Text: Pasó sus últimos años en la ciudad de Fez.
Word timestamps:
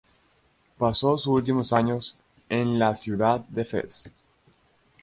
Pasó 0.79 1.15
sus 1.15 1.27
últimos 1.27 1.73
años 1.73 2.17
en 2.49 2.79
la 2.79 2.95
ciudad 2.95 3.41
de 3.41 3.65
Fez. 3.65 4.09